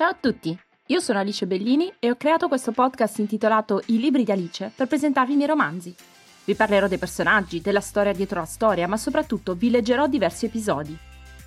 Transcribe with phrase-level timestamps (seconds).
[0.00, 4.24] Ciao a tutti, io sono Alice Bellini e ho creato questo podcast intitolato I libri
[4.24, 5.94] di Alice per presentarvi i miei romanzi.
[6.42, 10.96] Vi parlerò dei personaggi, della storia dietro la storia, ma soprattutto vi leggerò diversi episodi.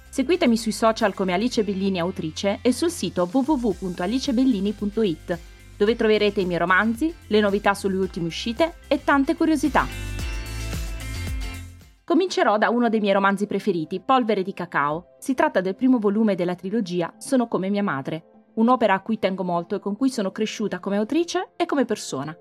[0.07, 5.39] Seguitemi sui social come Alice Bellini autrice e sul sito www.alicebellini.it,
[5.75, 9.87] dove troverete i miei romanzi, le novità sulle ultime uscite e tante curiosità.
[12.03, 15.15] Comincerò da uno dei miei romanzi preferiti, Polvere di cacao.
[15.17, 19.43] Si tratta del primo volume della trilogia Sono come mia madre, un'opera a cui tengo
[19.43, 22.35] molto e con cui sono cresciuta come autrice e come persona.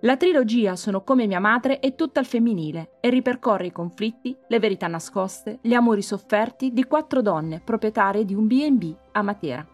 [0.00, 4.58] La trilogia Sono come mia madre è tutta al femminile e ripercorre i conflitti, le
[4.58, 9.64] verità nascoste, gli amori sofferti di quattro donne proprietarie di un B&B a Matera.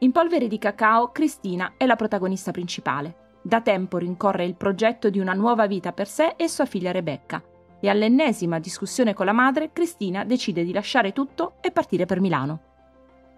[0.00, 3.26] In Polvere di cacao, Cristina è la protagonista principale.
[3.40, 7.42] Da tempo rincorre il progetto di una nuova vita per sé e sua figlia Rebecca,
[7.80, 12.67] e all'ennesima discussione con la madre, Cristina decide di lasciare tutto e partire per Milano.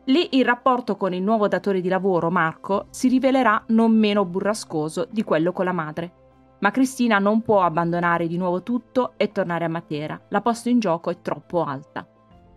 [0.04, 5.06] Lì il rapporto con il nuovo datore di lavoro, Marco, si rivelerà non meno burrascoso
[5.10, 6.14] di quello con la madre.
[6.60, 10.20] Ma Cristina non può abbandonare di nuovo tutto e tornare a Matera.
[10.28, 12.06] La posta in gioco è troppo alta.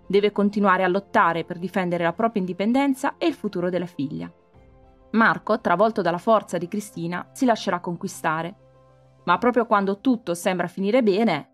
[0.07, 4.31] Deve continuare a lottare per difendere la propria indipendenza e il futuro della figlia.
[5.11, 8.55] Marco, travolto dalla forza di Cristina, si lascerà conquistare.
[9.25, 11.49] Ma proprio quando tutto sembra finire bene...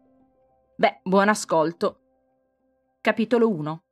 [0.76, 2.00] Beh, buon ascolto.
[3.02, 3.84] Capitolo 1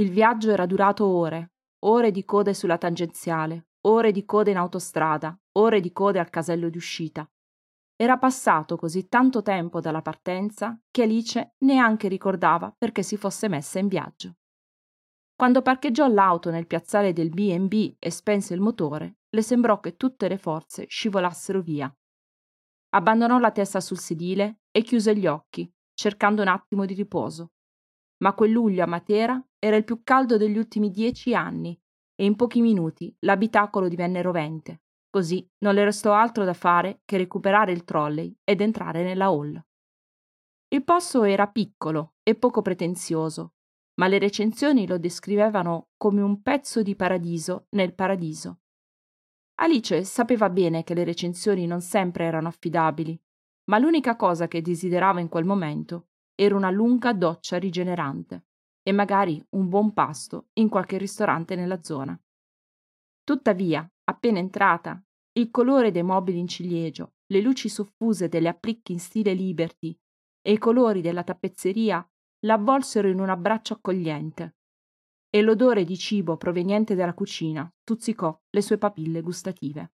[0.00, 5.36] il viaggio era durato ore, ore di code sulla tangenziale, ore di code in autostrada,
[5.58, 7.28] ore di code al casello di uscita.
[7.96, 13.80] Era passato così tanto tempo dalla partenza che Alice neanche ricordava perché si fosse messa
[13.80, 14.36] in viaggio.
[15.34, 20.28] Quando parcheggiò l'auto nel piazzale del B&B e spense il motore, le sembrò che tutte
[20.28, 21.92] le forze scivolassero via.
[22.90, 27.50] Abbandonò la testa sul sedile e chiuse gli occhi, cercando un attimo di riposo
[28.18, 31.78] ma quel luglio a Matera era il più caldo degli ultimi dieci anni
[32.14, 34.82] e in pochi minuti l'abitacolo divenne rovente.
[35.10, 39.60] Così non le restò altro da fare che recuperare il trolley ed entrare nella hall.
[40.68, 43.54] Il posto era piccolo e poco pretenzioso,
[43.94, 48.60] ma le recensioni lo descrivevano come un pezzo di paradiso nel paradiso.
[49.60, 53.20] Alice sapeva bene che le recensioni non sempre erano affidabili,
[53.70, 58.47] ma l'unica cosa che desiderava in quel momento era una lunga doccia rigenerante
[58.88, 62.18] e magari un buon pasto in qualche ristorante nella zona.
[63.22, 68.98] Tuttavia, appena entrata, il colore dei mobili in ciliegio, le luci soffuse delle applicchi in
[68.98, 69.94] stile Liberty
[70.40, 72.02] e i colori della tappezzeria
[72.46, 74.56] l'avvolsero in un abbraccio accogliente
[75.28, 79.92] e l'odore di cibo proveniente dalla cucina stuzzicò le sue papille gustative.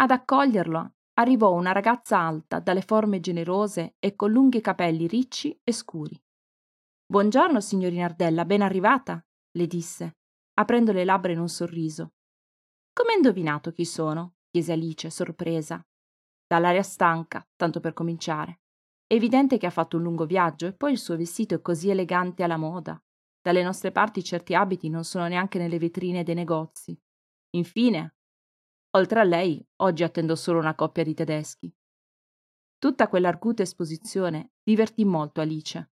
[0.00, 5.70] Ad accoglierlo arrivò una ragazza alta, dalle forme generose e con lunghi capelli ricci e
[5.70, 6.20] scuri.
[7.12, 9.22] Buongiorno, signorina Ardella, ben arrivata,
[9.58, 10.16] le disse,
[10.54, 12.14] aprendo le labbra in un sorriso.
[12.90, 14.36] Come hai indovinato chi sono?
[14.48, 15.86] chiese Alice, sorpresa.
[16.46, 18.60] Dall'aria stanca, tanto per cominciare.
[19.06, 21.90] È evidente che ha fatto un lungo viaggio e poi il suo vestito è così
[21.90, 22.98] elegante alla moda.
[23.42, 26.98] Dalle nostre parti certi abiti non sono neanche nelle vetrine dei negozi.
[27.56, 28.14] Infine,
[28.92, 31.70] Oltre a lei, oggi attendo solo una coppia di tedeschi.
[32.78, 35.91] Tutta quell'arguta esposizione divertì molto Alice.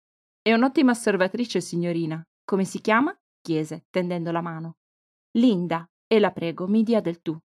[0.48, 2.26] È un'ottima osservatrice, signorina.
[2.46, 3.14] Come si chiama?
[3.42, 4.78] chiese, tendendo la mano.
[5.32, 7.38] Linda, e la prego, mi dia del tu.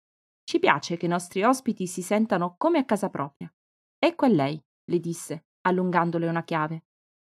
[0.45, 3.53] Ci piace che i nostri ospiti si sentano come a casa propria.
[3.99, 6.85] Ecco a lei, le disse, allungandole una chiave.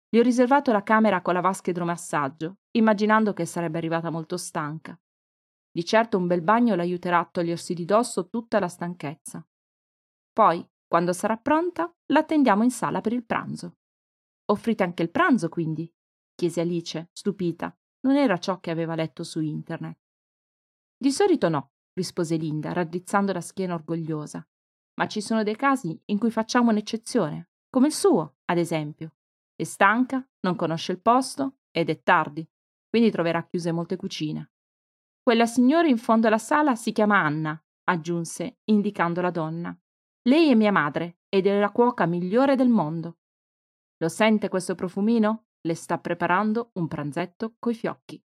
[0.09, 4.99] Gli ho riservato la camera con la vasca idromassaggio, immaginando che sarebbe arrivata molto stanca.
[5.71, 9.41] Di certo un bel bagno l'aiuterà a togliersi di dosso tutta la stanchezza.
[10.33, 13.77] Poi, quando sarà pronta, l'attendiamo in sala per il pranzo.
[14.51, 15.91] Offrite anche il pranzo, quindi?
[16.35, 17.75] chiese Alice, stupita.
[18.01, 19.97] Non era ciò che aveva letto su internet.
[20.97, 24.45] Di solito no, rispose Linda, raddrizzando la schiena orgogliosa.
[24.95, 29.15] Ma ci sono dei casi in cui facciamo un'eccezione, come il suo, ad esempio.
[29.55, 32.45] È stanca, non conosce il posto ed è tardi,
[32.89, 34.51] quindi troverà chiuse molte cucine.
[35.21, 39.79] Quella signora in fondo alla sala si chiama Anna, aggiunse, indicando la donna.
[40.23, 43.19] Lei è mia madre ed è la cuoca migliore del mondo.
[44.01, 45.49] Lo sente questo profumino?
[45.61, 48.19] Le sta preparando un pranzetto coi fiocchi.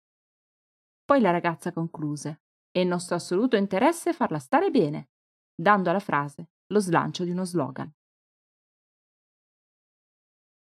[1.04, 2.44] Poi la ragazza concluse.
[2.70, 5.10] È il nostro assoluto interesse farla stare bene,
[5.56, 7.92] dando alla frase lo slancio di uno slogan.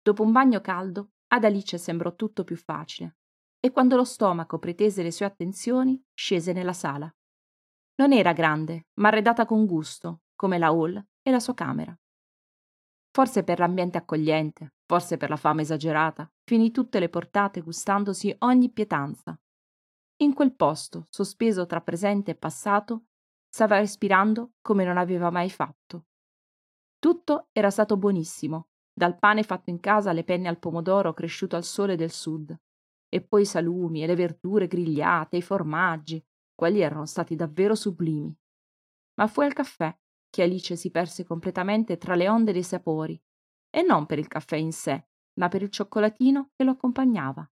[0.02, 3.16] Dopo un bagno caldo, ad Alice sembrò tutto più facile
[3.60, 7.10] e quando lo stomaco pretese le sue attenzioni, scese nella sala.
[7.94, 11.98] Non era grande, ma arredata con gusto, come la hall e la sua camera.
[13.10, 18.70] Forse per l'ambiente accogliente, forse per la fame esagerata, finì tutte le portate gustandosi ogni
[18.70, 19.38] pietanza.
[20.20, 23.04] in quel posto, sospeso tra presente e passato,
[23.48, 26.06] stava respirando come non aveva mai fatto.
[26.98, 31.62] Tutto era stato buonissimo, dal pane fatto in casa alle penne al pomodoro cresciuto al
[31.62, 32.58] sole del sud,
[33.08, 38.36] e poi i salumi e le verdure grigliate, i formaggi, quelli erano stati davvero sublimi.
[39.14, 39.96] Ma fu al caffè
[40.28, 43.22] che Alice si perse completamente tra le onde dei sapori,
[43.70, 47.48] e non per il caffè in sé, ma per il cioccolatino che lo accompagnava.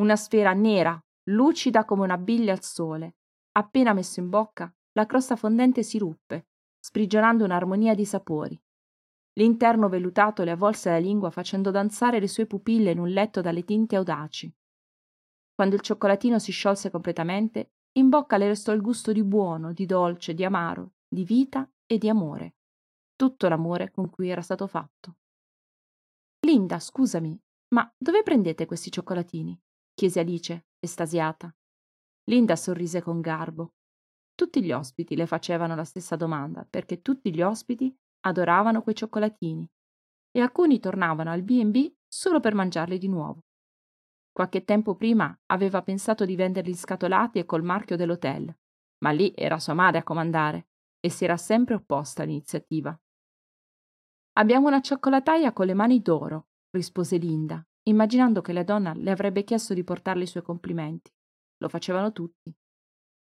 [0.00, 0.98] Una sfera nera,
[1.30, 3.16] lucida come una biglia al sole.
[3.52, 6.48] Appena messo in bocca, la crosta fondente si ruppe,
[6.78, 8.60] sprigionando un'armonia di sapori.
[9.34, 13.64] L'interno vellutato le avvolse la lingua facendo danzare le sue pupille in un letto dalle
[13.64, 14.52] tinte audaci.
[15.54, 19.86] Quando il cioccolatino si sciolse completamente, in bocca le restò il gusto di buono, di
[19.86, 22.54] dolce, di amaro, di vita e di amore.
[23.16, 25.16] Tutto l'amore con cui era stato fatto.
[26.44, 27.40] Linda, scusami,
[27.74, 29.56] ma dove prendete questi cioccolatini?
[29.94, 31.54] chiese Alice, estasiata.
[32.24, 33.74] Linda sorrise con garbo.
[34.34, 39.70] Tutti gli ospiti le facevano la stessa domanda, perché tutti gli ospiti adoravano quei cioccolatini
[40.32, 43.44] e alcuni tornavano al B&B solo per mangiarli di nuovo.
[44.32, 48.52] Qualche tempo prima aveva pensato di venderli scatolati e col marchio dell'hotel,
[49.04, 50.66] ma lì era sua madre a comandare
[50.98, 52.98] e si era sempre opposta all'iniziativa.
[54.34, 59.44] Abbiamo una cioccolataia con le mani d'oro, rispose Linda, immaginando che la donna le avrebbe
[59.44, 61.12] chiesto di portarle i suoi complimenti.
[61.58, 62.54] Lo facevano tutti.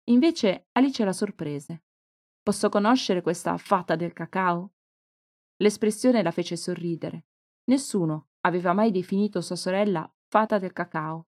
[0.09, 1.83] Invece Alice la sorprese.
[2.43, 4.73] Posso conoscere questa fata del cacao?
[5.57, 7.25] L'espressione la fece sorridere.
[7.65, 11.27] Nessuno aveva mai definito sua sorella fata del cacao.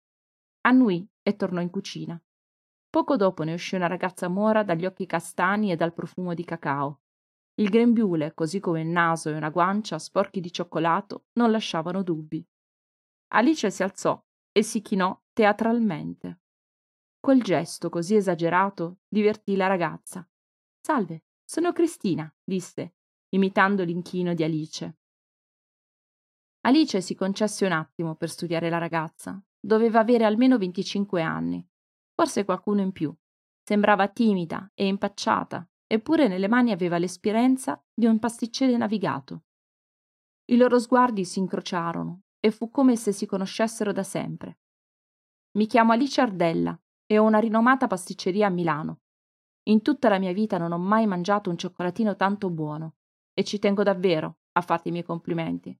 [0.62, 2.22] Annui e tornò in cucina.
[2.90, 7.02] Poco dopo ne uscì una ragazza mora dagli occhi castani e dal profumo di cacao.
[7.59, 12.45] Il grembiule, così come il naso e una guancia sporchi di cioccolato, non lasciavano dubbi.
[13.30, 16.42] Alice si alzò e si chinò teatralmente.
[17.19, 20.27] Quel gesto così esagerato divertì la ragazza.
[20.80, 22.95] Salve, sono Cristina, disse,
[23.30, 24.98] imitando l'inchino di Alice.
[26.62, 29.42] Alice si concesse un attimo per studiare la ragazza.
[29.59, 31.68] Doveva avere almeno 25 anni,
[32.13, 33.13] forse qualcuno in più.
[33.63, 39.44] Sembrava timida e impacciata, eppure nelle mani aveva l'esperienza di un pasticcere navigato.
[40.50, 44.60] I loro sguardi si incrociarono e fu come se si conoscessero da sempre.
[45.57, 49.00] Mi chiamo Alice Ardella e ho una rinomata pasticceria a Milano.
[49.63, 52.95] In tutta la mia vita non ho mai mangiato un cioccolatino tanto buono
[53.33, 55.78] e ci tengo davvero a farti i miei complimenti.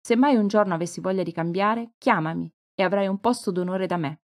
[0.00, 3.96] Se mai un giorno avessi voglia di cambiare, chiamami e avrai un posto d'onore da
[3.96, 4.22] me.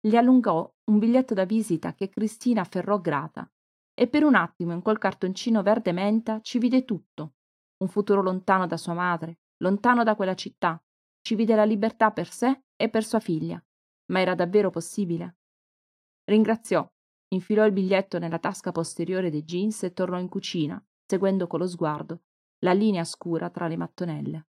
[0.00, 3.50] Gli allungò un biglietto da visita che Cristina afferrò grata
[3.98, 7.34] e per un attimo in quel cartoncino verde menta ci vide tutto.
[7.78, 10.80] Un futuro lontano da sua madre, lontano da quella città.
[11.20, 13.60] Ci vide la libertà per sé e per sua figlia.
[14.12, 15.38] Ma era davvero possibile?
[16.22, 16.88] Ringraziò,
[17.34, 21.66] infilò il biglietto nella tasca posteriore dei jeans e tornò in cucina, seguendo con lo
[21.66, 22.22] sguardo
[22.60, 24.46] la linea scura tra le mattonelle.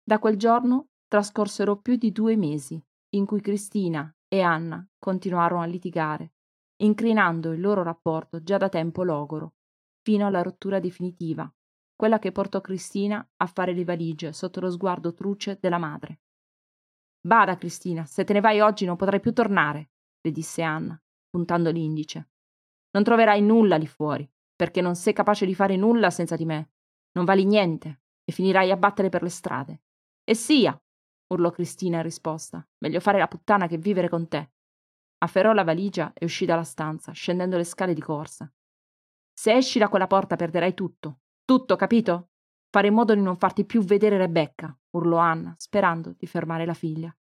[0.00, 2.80] Da quel giorno trascorsero più di due mesi,
[3.16, 6.34] in cui Cristina e Anna continuarono a litigare,
[6.82, 9.54] incrinando il loro rapporto già da tempo logoro,
[10.02, 11.52] fino alla rottura definitiva,
[11.94, 16.20] quella che portò Cristina a fare le valigie sotto lo sguardo truce della madre.
[17.20, 19.90] Bada, Cristina, se te ne vai oggi non potrai più tornare,
[20.22, 22.30] le disse Anna, puntando l'indice.
[22.92, 26.70] Non troverai nulla lì fuori, perché non sei capace di fare nulla senza di me.
[27.12, 29.82] Non vali niente e finirai a battere per le strade.
[30.24, 30.80] E sia,
[31.28, 34.52] urlò Cristina in risposta, meglio fare la puttana che vivere con te.
[35.22, 38.50] Afferrò la valigia e uscì dalla stanza, scendendo le scale di corsa.
[39.32, 41.20] Se esci da quella porta perderai tutto.
[41.44, 42.30] Tutto, capito?
[42.70, 46.74] Fare in modo di non farti più vedere Rebecca, urlò Anna, sperando di fermare la
[46.74, 47.14] figlia.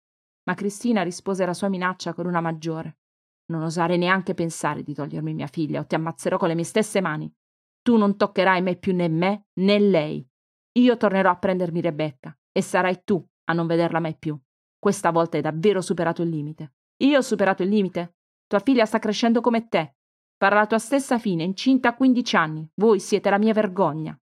[0.43, 2.99] Ma Cristina rispose alla sua minaccia con una maggiore.
[3.47, 7.01] Non osare neanche pensare di togliermi mia figlia o ti ammazzerò con le mie stesse
[7.01, 7.33] mani.
[7.81, 10.27] Tu non toccherai mai più né me né lei.
[10.73, 14.39] Io tornerò a prendermi Rebecca e sarai tu a non vederla mai più.
[14.77, 16.73] Questa volta hai davvero superato il limite.
[17.01, 18.15] Io ho superato il limite.
[18.45, 19.95] Tua figlia sta crescendo come te.
[20.37, 22.69] Farà la tua stessa fine, incinta a 15 anni.
[22.75, 24.19] Voi siete la mia vergogna.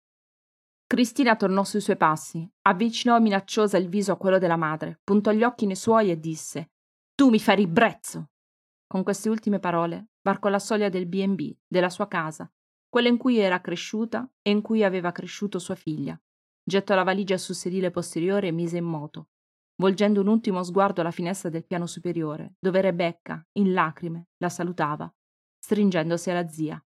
[0.86, 5.44] Cristina tornò sui suoi passi, avvicinò minacciosa il viso a quello della madre, puntò gli
[5.44, 6.72] occhi nei suoi e disse:
[7.14, 8.30] Tu mi fai ribrezzo!
[8.86, 12.50] Con queste ultime parole varcò la soglia del BB, della sua casa,
[12.88, 16.20] quella in cui era cresciuta e in cui aveva cresciuto sua figlia.
[16.62, 19.28] Gettò la valigia sul sedile posteriore e mise in moto
[19.84, 25.14] volgendo un ultimo sguardo alla finestra del piano superiore, dove Rebecca, in lacrime, la salutava,
[25.58, 26.82] stringendosi alla zia.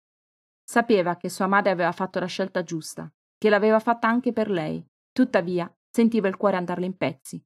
[0.63, 4.81] Sapeva che sua madre aveva fatto la scelta giusta, che l'aveva fatta anche per lei,
[5.11, 7.45] tuttavia sentiva il cuore andarle in pezzi.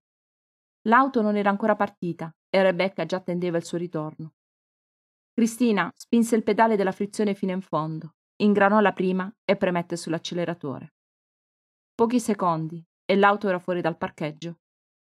[0.84, 4.36] L'auto non era ancora partita e Rebecca già attendeva il suo ritorno.
[5.34, 10.94] Cristina spinse il pedale della frizione fino in fondo, ingranò la prima e premette sull'acceleratore.
[11.96, 14.60] Pochi secondi e l'auto era fuori dal parcheggio.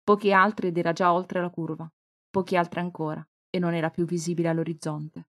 [0.05, 1.91] Pochi altri ed era già oltre la curva.
[2.29, 5.29] Pochi altri ancora e non era più visibile all'orizzonte.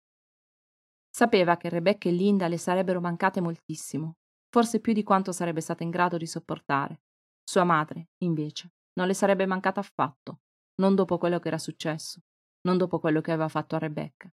[1.09, 4.17] Sapeva che Rebecca e Linda le sarebbero mancate moltissimo,
[4.51, 7.03] forse più di quanto sarebbe stata in grado di sopportare.
[7.45, 10.41] Sua madre, invece, non le sarebbe mancata affatto,
[10.81, 12.23] non dopo quello che era successo,
[12.63, 14.29] non dopo quello che aveva fatto a Rebecca.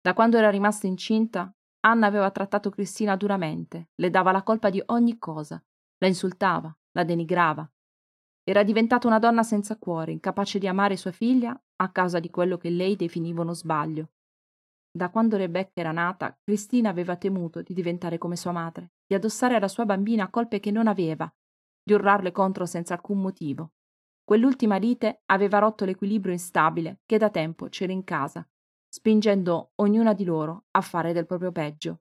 [0.00, 4.82] Da quando era rimasta incinta, Anna aveva trattato Cristina duramente, le dava la colpa di
[4.86, 5.62] ogni cosa,
[5.98, 7.70] la insultava, la denigrava.
[8.48, 12.56] Era diventata una donna senza cuore, incapace di amare sua figlia a causa di quello
[12.56, 14.12] che lei definiva uno sbaglio.
[14.90, 19.56] Da quando Rebecca era nata, Cristina aveva temuto di diventare come sua madre, di addossare
[19.56, 21.30] alla sua bambina colpe che non aveva,
[21.82, 23.72] di urlarle contro senza alcun motivo.
[24.24, 28.48] Quell'ultima lite aveva rotto l'equilibrio instabile che da tempo c'era in casa,
[28.88, 32.00] spingendo ognuna di loro a fare del proprio peggio.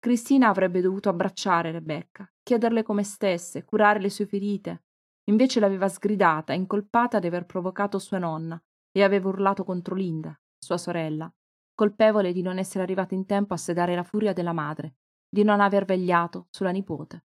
[0.00, 4.80] Cristina avrebbe dovuto abbracciare Rebecca, chiederle come stesse, curare le sue ferite.
[5.28, 8.60] Invece l'aveva sgridata, incolpata di aver provocato sua nonna,
[8.92, 11.32] e aveva urlato contro Linda, sua sorella,
[11.74, 14.96] colpevole di non essere arrivata in tempo a sedare la furia della madre,
[15.28, 17.24] di non aver vegliato sulla nipote.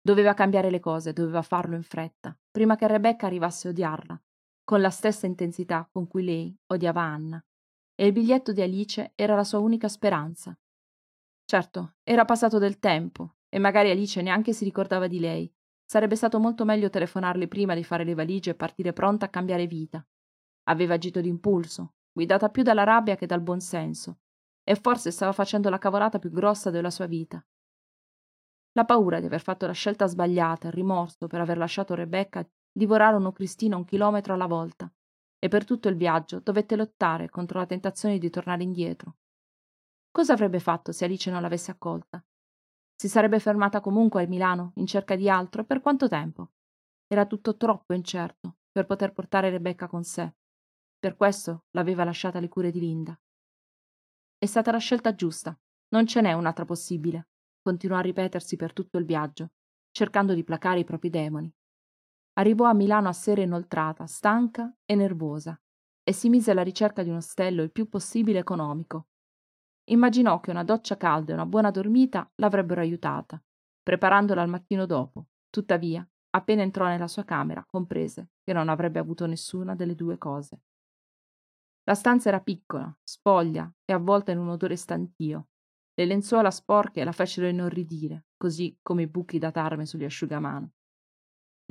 [0.00, 4.22] Doveva cambiare le cose, doveva farlo in fretta, prima che Rebecca arrivasse a odiarla,
[4.62, 7.44] con la stessa intensità con cui lei odiava Anna.
[7.94, 10.56] E il biglietto di Alice era la sua unica speranza.
[11.44, 15.52] Certo, era passato del tempo, e magari Alice neanche si ricordava di lei.
[15.90, 19.66] Sarebbe stato molto meglio telefonarle prima di fare le valigie e partire pronta a cambiare
[19.66, 20.06] vita.
[20.64, 24.18] Aveva agito d'impulso, guidata più dalla rabbia che dal buon senso,
[24.62, 27.42] e forse stava facendo la cavolata più grossa della sua vita.
[28.72, 33.32] La paura di aver fatto la scelta sbagliata, il rimorso per aver lasciato Rebecca, divorarono
[33.32, 34.92] Cristina un chilometro alla volta
[35.38, 39.16] e per tutto il viaggio dovette lottare contro la tentazione di tornare indietro.
[40.10, 42.22] Cosa avrebbe fatto se Alice non l'avesse accolta?
[42.98, 46.50] Si sarebbe fermata comunque a Milano in cerca di altro e per quanto tempo?
[47.06, 50.34] Era tutto troppo incerto per poter portare Rebecca con sé.
[50.98, 53.18] Per questo l'aveva lasciata alle cure di Linda.
[54.36, 55.56] È stata la scelta giusta,
[55.90, 57.28] non ce n'è un'altra possibile
[57.68, 59.50] continuò a ripetersi per tutto il viaggio,
[59.90, 61.52] cercando di placare i propri demoni.
[62.38, 65.60] Arrivò a Milano a sera inoltrata, stanca e nervosa,
[66.02, 69.08] e si mise alla ricerca di un ostello il più possibile economico.
[69.90, 73.42] Immaginò che una doccia calda e una buona dormita l'avrebbero aiutata,
[73.82, 75.28] preparandola al mattino dopo.
[75.48, 80.60] Tuttavia, appena entrò nella sua camera, comprese che non avrebbe avuto nessuna delle due cose.
[81.84, 85.48] La stanza era piccola, spoglia e avvolta in un odore stantio,
[85.94, 90.72] le lenzuola sporche la fecero inorridire, così come i buchi da tarme sugli asciugamano.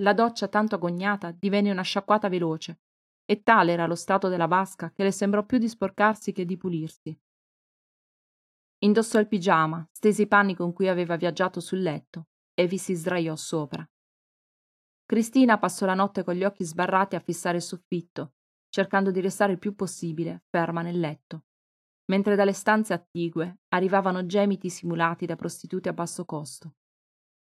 [0.02, 2.80] La doccia tanto agognata divenne una sciacquata veloce,
[3.26, 6.58] e tale era lo stato della vasca che le sembrò più di sporcarsi che di
[6.58, 7.18] pulirsi.
[8.80, 12.94] Indossò il pigiama, stese i panni con cui aveva viaggiato sul letto e vi si
[12.94, 13.88] sdraiò sopra.
[15.06, 18.34] Cristina passò la notte con gli occhi sbarrati a fissare il soffitto,
[18.70, 21.44] cercando di restare il più possibile ferma nel letto
[22.08, 26.76] mentre dalle stanze attigue arrivavano gemiti simulati da prostitute a basso costo.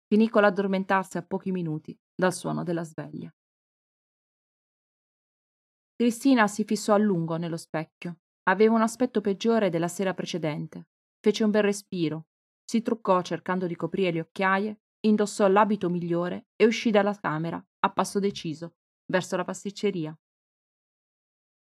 [0.06, 3.32] Finì con l'addormentarsi a pochi minuti dal suono della sveglia.
[5.94, 8.18] Cristina si fissò a lungo nello specchio.
[8.44, 10.88] Aveva un aspetto peggiore della sera precedente.
[11.22, 12.26] Fece un bel respiro,
[12.64, 17.90] si truccò cercando di coprire le occhiaie, indossò l'abito migliore e uscì dalla camera a
[17.90, 18.74] passo deciso
[19.06, 20.16] verso la pasticceria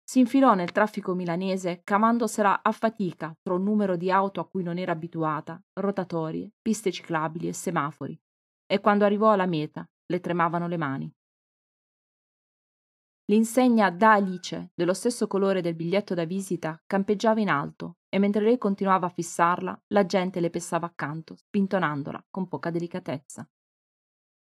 [0.08, 4.62] si infilò nel traffico milanese cavandosela a fatica tra un numero di auto a cui
[4.62, 8.18] non era abituata, rotatorie, piste ciclabili e semafori,
[8.64, 11.14] e quando arrivò alla meta le tremavano le mani.
[13.30, 18.42] L'insegna da Alice, dello stesso colore del biglietto da visita, campeggiava in alto e mentre
[18.42, 23.46] lei continuava a fissarla, la gente le pessava accanto, spintonandola con poca delicatezza.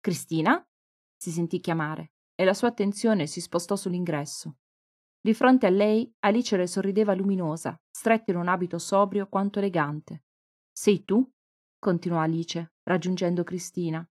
[0.00, 0.64] Cristina?
[1.16, 4.56] si sentì chiamare e la sua attenzione si spostò sull'ingresso.
[5.20, 10.22] Di fronte a lei Alice le sorrideva luminosa, stretta in un abito sobrio quanto elegante.
[10.70, 11.28] Sei tu?
[11.76, 14.08] continuò Alice, raggiungendo Cristina.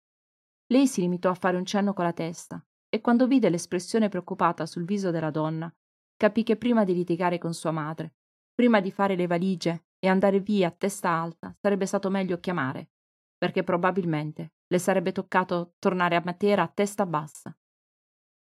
[0.66, 4.66] Lei si limitò a fare un cenno con la testa e quando vide l'espressione preoccupata
[4.66, 5.74] sul viso della donna,
[6.16, 8.16] capì che prima di litigare con sua madre,
[8.54, 12.90] prima di fare le valigie e andare via a testa alta, sarebbe stato meglio chiamare,
[13.38, 17.56] perché probabilmente le sarebbe toccato tornare a Matera a testa bassa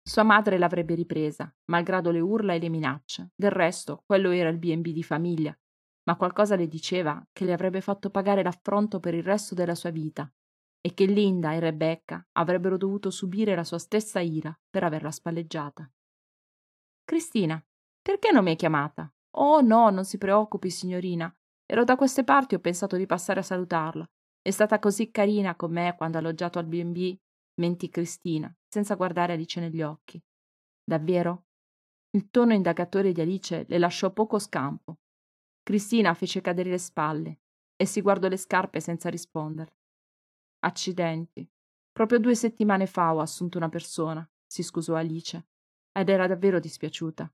[0.09, 3.33] sua madre l'avrebbe ripresa, malgrado le urla e le minacce.
[3.35, 5.55] Del resto, quello era il BB di famiglia.
[6.05, 9.91] Ma qualcosa le diceva che le avrebbe fatto pagare l'affronto per il resto della sua
[9.91, 10.33] vita.
[10.81, 15.91] E che Linda e Rebecca avrebbero dovuto subire la sua stessa ira per averla spalleggiata.
[17.05, 17.63] Cristina,
[18.01, 19.13] perché non mi hai chiamata?
[19.37, 21.33] Oh no, non si preoccupi, signorina.
[21.67, 24.09] Ero da queste parti e ho pensato di passare a salutarla.
[24.41, 27.17] È stata così carina con me quando ha alloggiato al B&B,
[27.61, 30.23] mentì Cristina, senza guardare Alice negli occhi.
[30.83, 31.45] Davvero?
[32.11, 34.99] Il tono indagatore di Alice le lasciò poco scampo.
[35.63, 37.41] Cristina fece cadere le spalle
[37.77, 39.78] e si guardò le scarpe senza rispondere.
[40.61, 41.49] Accidenti.
[41.93, 45.47] Proprio due settimane fa ho assunto una persona, si scusò Alice,
[45.93, 47.33] ed era davvero dispiaciuta.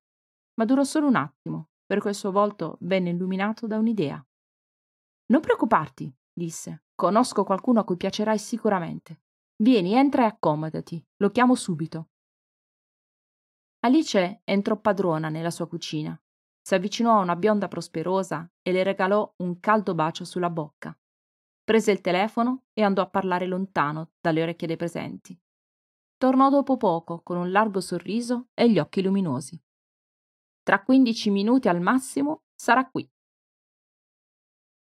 [0.55, 4.25] Ma durò solo un attimo, perché il suo volto venne illuminato da un'idea.
[5.27, 6.85] Non preoccuparti, disse.
[6.95, 9.23] Conosco qualcuno a cui piacerai sicuramente.
[9.57, 11.05] Vieni, entra e accomodati.
[11.17, 12.11] Lo chiamo subito.
[13.81, 16.19] Alice entrò padrona nella sua cucina.
[16.63, 20.97] Si avvicinò a una bionda prosperosa e le regalò un caldo bacio sulla bocca.
[21.65, 25.39] Prese il telefono e andò a parlare lontano dalle orecchie dei presenti.
[26.19, 29.59] Tornò dopo poco con un largo sorriso e gli occhi luminosi.
[30.63, 33.11] Tra quindici minuti al massimo sarà qui.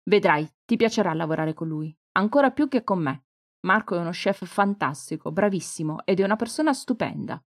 [0.03, 3.23] Vedrai, ti piacerà lavorare con lui, ancora più che con me.
[3.61, 7.43] Marco è uno chef fantastico, bravissimo ed è una persona stupenda.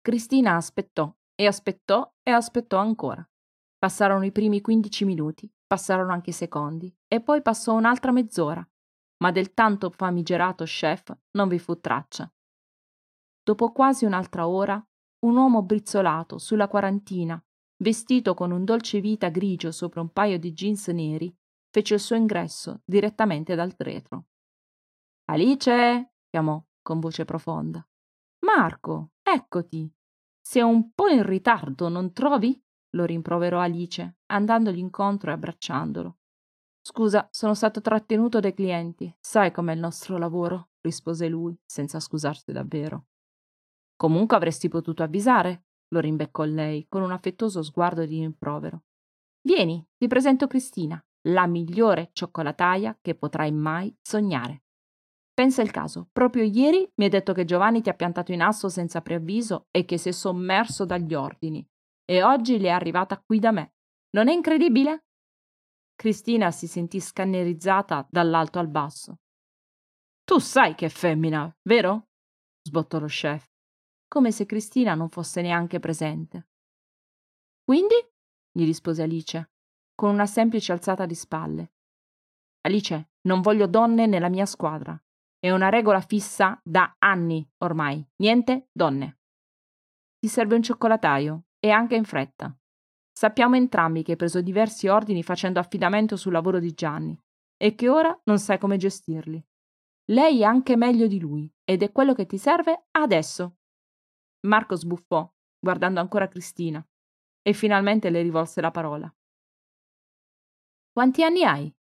[0.00, 3.26] Cristina aspettò e aspettò e aspettò ancora.
[3.78, 8.68] Passarono i primi 15 minuti, passarono anche i secondi e poi passò un'altra mezz'ora,
[9.18, 12.28] ma del tanto famigerato chef non vi fu traccia.
[13.40, 14.84] Dopo quasi un'altra ora,
[15.26, 17.40] un uomo brizzolato sulla quarantina,
[17.82, 21.32] vestito con un dolce vita grigio sopra un paio di jeans neri,
[21.70, 24.26] fece il suo ingresso direttamente dal retro.
[25.26, 26.14] Alice!
[26.28, 27.86] chiamò con voce profonda.
[28.44, 29.88] Marco, eccoti.
[30.40, 32.60] Sei un po' in ritardo, non trovi?
[32.90, 36.16] Lo rimproverò Alice, andandogli incontro e abbracciandolo.
[36.80, 39.14] Scusa, sono stato trattenuto dai clienti.
[39.20, 43.08] Sai com'è il nostro lavoro, rispose lui, senza scusarsi davvero.
[43.96, 48.84] Comunque avresti potuto avvisare, lo rimbeccò lei, con un affettuoso sguardo di rimprovero.
[49.40, 54.62] Vieni, ti presento Cristina, la migliore cioccolataia che potrai mai sognare.
[55.34, 58.68] Pensa il caso, proprio ieri mi hai detto che Giovanni ti ha piantato in asso
[58.68, 61.64] senza preavviso e che sei sommerso dagli ordini.
[62.10, 63.74] E oggi le è arrivata qui da me.
[64.12, 65.08] Non è incredibile?
[65.94, 69.18] Cristina si sentì scannerizzata dall'alto al basso.
[70.24, 72.08] Tu sai che è femmina, vero?
[72.62, 73.46] sbottò lo chef,
[74.08, 76.48] come se Cristina non fosse neanche presente.
[77.62, 77.96] Quindi?
[78.52, 79.50] gli rispose Alice,
[79.94, 81.74] con una semplice alzata di spalle.
[82.62, 84.98] Alice, non voglio donne nella mia squadra.
[85.38, 88.02] È una regola fissa da anni ormai.
[88.16, 89.18] Niente donne.
[90.18, 92.56] Ti serve un cioccolataio e anche in fretta.
[93.12, 97.18] Sappiamo entrambi che hai preso diversi ordini facendo affidamento sul lavoro di Gianni
[97.56, 99.44] e che ora non sai come gestirli.
[100.10, 103.56] Lei è anche meglio di lui ed è quello che ti serve adesso.
[104.46, 106.86] Marco sbuffò, guardando ancora Cristina,
[107.42, 109.12] e finalmente le rivolse la parola.
[110.92, 111.74] Quanti anni hai?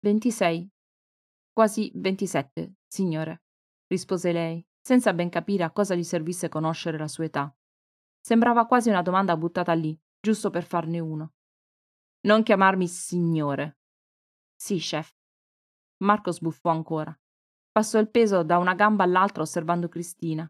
[0.00, 0.70] Ventisei,
[1.58, 3.42] Quasi ventisette, signore,
[3.88, 7.57] rispose lei, senza ben capire a cosa gli servisse conoscere la sua età.
[8.28, 11.32] Sembrava quasi una domanda buttata lì, giusto per farne uno.
[12.26, 13.78] Non chiamarmi signore.
[14.54, 15.10] Sì, chef.
[16.04, 17.18] Marco sbuffò ancora.
[17.72, 20.46] Passò il peso da una gamba all'altra osservando Cristina.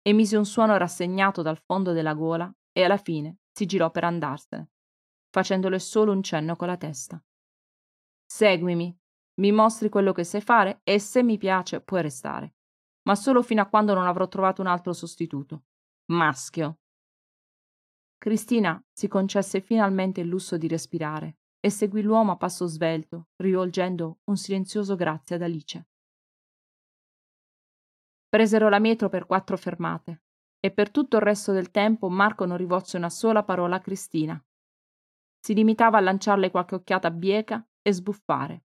[0.00, 4.70] Emise un suono rassegnato dal fondo della gola e alla fine si girò per andarsene,
[5.28, 7.22] facendole solo un cenno con la testa.
[8.24, 8.98] Seguimi,
[9.42, 12.54] mi mostri quello che sai fare e se mi piace puoi restare.
[13.02, 15.64] Ma solo fino a quando non avrò trovato un altro sostituto.
[16.06, 16.79] Maschio.
[18.20, 24.18] Cristina si concesse finalmente il lusso di respirare e seguì l'uomo a passo svelto, rivolgendo
[24.24, 25.88] un silenzioso grazie ad Alice.
[28.28, 30.24] Presero la metro per quattro fermate
[30.60, 34.44] e per tutto il resto del tempo Marco non rivolse una sola parola a Cristina.
[35.40, 38.64] Si limitava a lanciarle qualche occhiata bieca e sbuffare,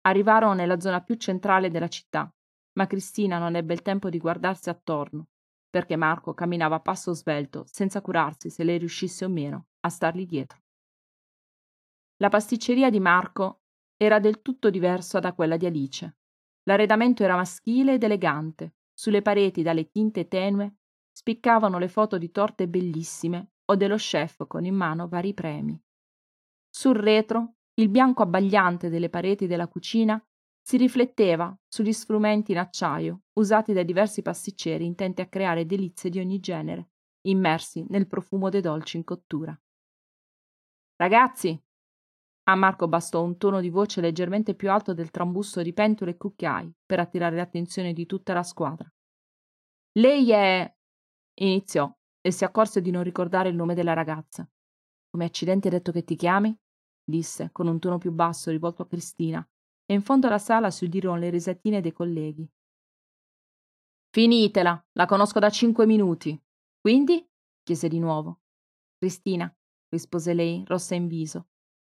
[0.00, 2.28] Arrivarono nella zona più centrale della città,
[2.72, 5.28] ma Cristina non ebbe il tempo di guardarsi attorno,
[5.68, 10.26] perché Marco camminava a passo svelto, senza curarsi se lei riuscisse o meno a stargli
[10.26, 10.62] dietro.
[12.16, 13.62] La pasticceria di Marco
[13.96, 16.16] era del tutto diversa da quella di Alice.
[16.64, 18.74] L'arredamento era maschile ed elegante.
[18.92, 20.78] Sulle pareti, dalle tinte tenue,
[21.12, 25.80] spiccavano le foto di torte bellissime o dello chef con in mano vari premi.
[26.68, 30.20] Sul retro il bianco abbagliante delle pareti della cucina
[30.68, 36.18] si rifletteva sugli strumenti in acciaio usati dai diversi pasticceri intenti a creare delizie di
[36.18, 36.90] ogni genere,
[37.22, 39.58] immersi nel profumo dei dolci in cottura.
[40.96, 41.58] Ragazzi,
[42.50, 46.16] A Marco bastò un tono di voce leggermente più alto del trambusto di pentole e
[46.18, 48.92] cucchiai per attirare l'attenzione di tutta la squadra.
[49.92, 50.76] Lei è.
[51.40, 54.46] iniziò e si accorse di non ricordare il nome della ragazza.
[55.08, 56.54] Come accidenti hai detto che ti chiami?
[57.02, 59.48] disse con un tono più basso rivolto a Cristina,
[59.90, 62.46] e in fondo alla sala si udirono le risatine dei colleghi.
[64.10, 66.38] Finitela, la conosco da cinque minuti.
[66.78, 67.26] Quindi?
[67.62, 68.40] chiese di nuovo.
[68.98, 69.50] Cristina,
[69.88, 71.48] rispose lei, rossa in viso.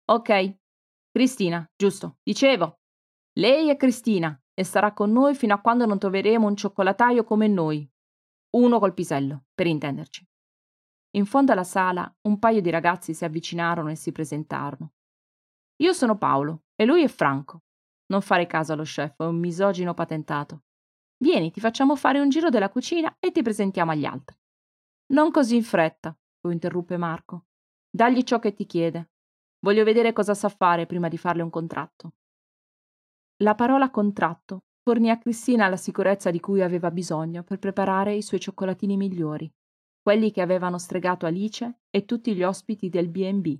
[0.06, 0.58] Ok,
[1.12, 2.80] Cristina, giusto, dicevo.
[3.34, 7.48] Lei è Cristina e starà con noi fino a quando non troveremo un cioccolataio come
[7.48, 7.90] noi.
[8.52, 10.26] Uno col pisello, per intenderci.
[11.16, 14.94] In fondo alla sala un paio di ragazzi si avvicinarono e si presentarono.
[15.82, 17.64] Io sono Paolo e lui è Franco.
[18.12, 20.64] Non fare caso allo chef, è un misogino patentato.
[21.18, 24.36] Vieni, ti facciamo fare un giro della cucina e ti presentiamo agli altri.
[25.14, 27.46] Non così in fretta, lo interruppe Marco.
[27.90, 29.12] Dagli ciò che ti chiede.
[29.60, 32.16] Voglio vedere cosa sa fare prima di farle un contratto.
[33.44, 38.22] La parola contratto fornì a Cristina la sicurezza di cui aveva bisogno per preparare i
[38.22, 39.50] suoi cioccolatini migliori,
[40.02, 43.58] quelli che avevano stregato Alice e tutti gli ospiti del B&B,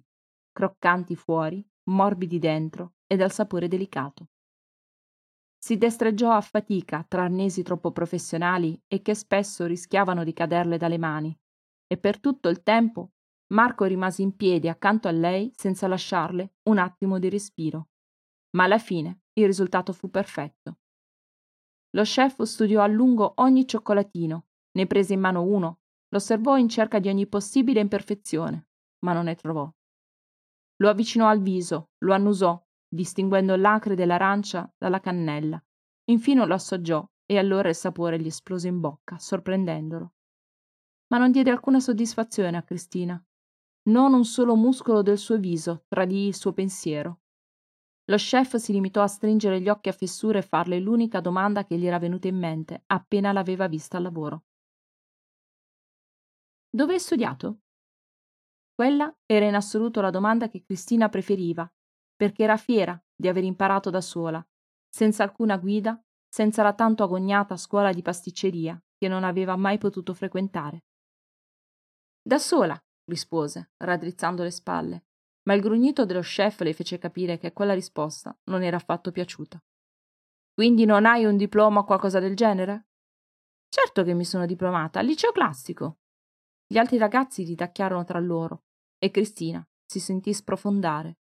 [0.52, 4.31] croccanti fuori, morbidi dentro e dal sapore delicato.
[5.64, 10.98] Si destreggiò a fatica tra arnesi troppo professionali e che spesso rischiavano di caderle dalle
[10.98, 11.38] mani,
[11.86, 13.12] e per tutto il tempo
[13.52, 17.90] Marco rimase in piedi accanto a lei senza lasciarle un attimo di respiro.
[18.56, 20.80] Ma alla fine il risultato fu perfetto.
[21.92, 26.70] Lo chef studiò a lungo ogni cioccolatino, ne prese in mano uno, lo osservò in
[26.70, 28.68] cerca di ogni possibile imperfezione,
[29.06, 29.70] ma non ne trovò.
[30.78, 32.60] Lo avvicinò al viso, lo annusò,
[32.94, 35.64] distinguendo l'acre dell'arancia dalla cannella.
[36.10, 40.14] Infine lo assaggiò e allora il sapore gli esplose in bocca, sorprendendolo.
[41.08, 43.24] Ma non diede alcuna soddisfazione a Cristina.
[43.84, 47.20] Non un solo muscolo del suo viso tradiì il suo pensiero.
[48.06, 51.78] Lo chef si limitò a stringere gli occhi a fessura e farle l'unica domanda che
[51.78, 54.44] gli era venuta in mente appena l'aveva vista al lavoro.
[56.70, 57.60] Dove hai studiato?
[58.74, 61.72] Quella era in assoluto la domanda che Cristina preferiva,
[62.22, 64.48] perché era fiera di aver imparato da sola,
[64.88, 70.14] senza alcuna guida, senza la tanto agognata scuola di pasticceria che non aveva mai potuto
[70.14, 70.84] frequentare.
[72.22, 75.06] Da sola, rispose, raddrizzando le spalle
[75.48, 79.60] ma il grugnito dello chef le fece capire che quella risposta non era affatto piaciuta.
[80.54, 82.90] Quindi non hai un diploma o qualcosa del genere?
[83.68, 86.02] Certo che mi sono diplomata, al liceo classico.
[86.68, 88.66] Gli altri ragazzi ridacchiarono tra loro
[89.00, 91.21] e Cristina si sentì sprofondare.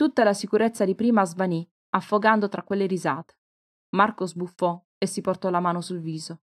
[0.00, 3.36] Tutta la sicurezza di prima svanì, affogando tra quelle risate.
[3.90, 6.40] Marco sbuffò e si portò la mano sul viso.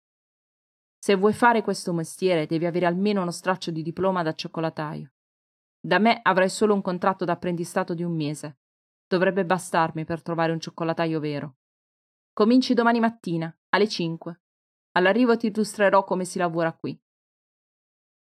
[0.99, 5.11] Se vuoi fare questo mestiere devi avere almeno uno straccio di diploma da cioccolataio.
[5.79, 8.59] Da me avrai solo un contratto d'apprendistato di un mese.
[9.07, 11.55] Dovrebbe bastarmi per trovare un cioccolataio vero.
[12.33, 14.39] Cominci domani mattina, alle 5.
[14.91, 16.95] All'arrivo ti illustrerò come si lavora qui.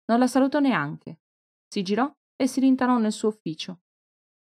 [0.08, 1.20] Non la salutò neanche.
[1.68, 3.81] Si girò e si rintanò nel suo ufficio.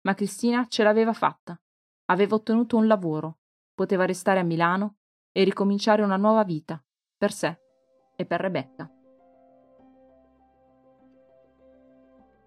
[0.08, 1.60] Ma Cristina ce l'aveva fatta.
[2.06, 3.40] Aveva ottenuto un lavoro.
[3.74, 5.00] Poteva restare a Milano
[5.32, 6.82] e ricominciare una nuova vita,
[7.14, 7.58] per sé
[8.16, 8.90] e per Rebecca.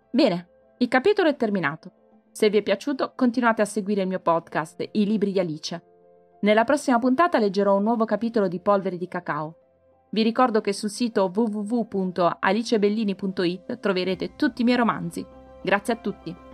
[0.10, 1.91] Bene, il capitolo è terminato.
[2.32, 5.84] Se vi è piaciuto, continuate a seguire il mio podcast, I libri di Alice.
[6.41, 9.58] Nella prossima puntata leggerò un nuovo capitolo di Polvere di cacao.
[10.10, 15.24] Vi ricordo che sul sito www.alicebellini.it troverete tutti i miei romanzi.
[15.62, 16.50] Grazie a tutti.